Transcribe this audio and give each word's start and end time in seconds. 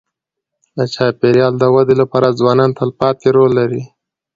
د 0.77 0.79
چاپېریال 0.93 1.53
د 1.59 1.63
ودې 1.75 1.95
لپاره 2.01 2.35
ځوانان 2.39 2.69
تلپاتې 2.79 3.27
رول 3.37 3.51
لري. 3.59 3.83